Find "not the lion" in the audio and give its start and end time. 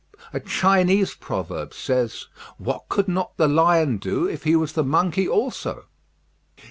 3.07-3.97